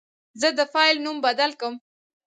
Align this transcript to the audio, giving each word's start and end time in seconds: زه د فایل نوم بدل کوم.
زه 0.41 0.47
د 0.57 0.59
فایل 0.73 0.97
نوم 1.05 1.17
بدل 1.25 1.51
کوم. 1.59 1.75